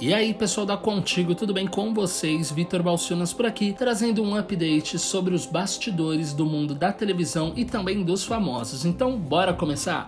[0.00, 2.50] E aí, pessoal da Contigo, tudo bem com vocês?
[2.50, 7.64] Vitor Balciunas por aqui, trazendo um update sobre os bastidores do mundo da televisão e
[7.64, 8.84] também dos famosos.
[8.84, 10.06] Então, bora começar?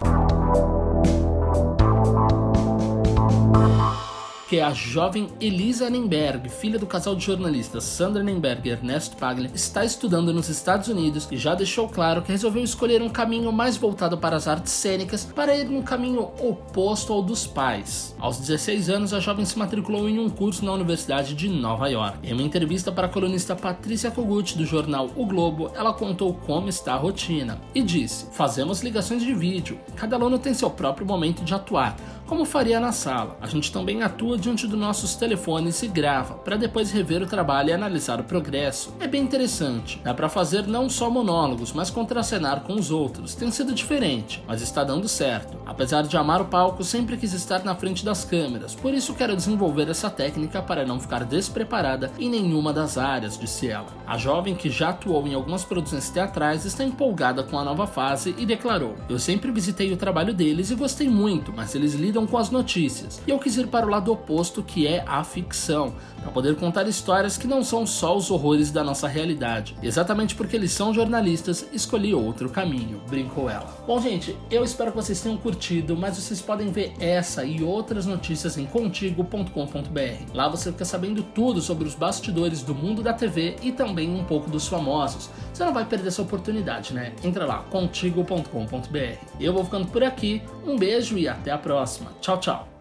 [4.49, 9.17] Que é a jovem Elisa Nemberg, filha do casal de jornalistas Sandra Nemberg e Ernesto
[9.17, 13.51] Paglia, está estudando nos Estados Unidos e já deixou claro que resolveu escolher um caminho
[13.53, 18.15] mais voltado para as artes cênicas para ir num caminho oposto ao dos pais.
[18.21, 22.19] Aos 16 anos, a jovem se matriculou em um curso na Universidade de Nova York.
[22.23, 26.69] Em uma entrevista para a colunista Patrícia Kogut do jornal O Globo, ela contou como
[26.69, 31.43] está a rotina e disse: Fazemos ligações de vídeo, cada aluno tem seu próprio momento
[31.43, 33.37] de atuar como faria na sala.
[33.41, 37.71] A gente também atua diante dos nossos telefones e grava, para depois rever o trabalho
[37.71, 38.93] e analisar o progresso.
[38.99, 40.01] É bem interessante.
[40.03, 43.35] Dá para fazer não só monólogos, mas contracenar com os outros.
[43.35, 45.57] Tem sido diferente, mas está dando certo.
[45.65, 49.37] Apesar de amar o palco, sempre quis estar na frente das câmeras, por isso quero
[49.37, 53.87] desenvolver essa técnica para não ficar despreparada em nenhuma das áreas, disse ela.
[54.07, 58.35] A jovem, que já atuou em algumas produções teatrais, está empolgada com a nova fase
[58.39, 62.27] e declarou: Eu sempre visitei o trabalho deles e gostei muito, mas eles lidam lidam
[62.27, 63.21] com as notícias.
[63.27, 66.89] E eu quis ir para o lado oposto, que é a ficção, para poder contar
[66.89, 69.77] histórias que não são só os horrores da nossa realidade.
[69.83, 73.67] Exatamente porque eles são jornalistas, escolhi outro caminho, brincou ela.
[73.87, 78.07] Bom, gente, eu espero que vocês tenham curtido, mas vocês podem ver essa e outras
[78.07, 80.35] notícias em contigo.com.br.
[80.35, 84.25] Lá você fica sabendo tudo sobre os bastidores do mundo da TV e também um
[84.25, 85.29] pouco dos famosos.
[85.57, 87.15] Você não vai perder essa oportunidade, né?
[87.25, 88.99] Entra lá, contigo.com.br.
[89.41, 92.13] Eu vou ficando por aqui, um beijo e até a próxima.
[92.21, 92.76] Tchau, tchau.